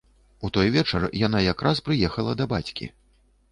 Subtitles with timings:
[0.47, 2.93] У той вечар яна якраз прыехала да бацькі.